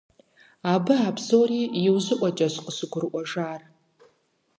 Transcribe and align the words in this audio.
Абы 0.73 0.93
а 1.07 1.11
псори 1.15 1.61
нэхъ 1.73 1.79
иужьыӀуэкӀэщ 1.87 2.55
къыщыгурыӀуэжар. 2.63 3.61